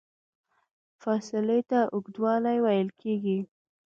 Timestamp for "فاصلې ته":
1.01-1.79